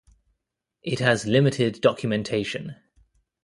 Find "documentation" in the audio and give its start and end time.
1.79-2.73